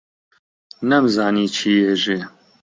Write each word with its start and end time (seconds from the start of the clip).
نەمزانی 0.89 1.47
چی 1.55 1.71
ئێژێ، 1.85 2.19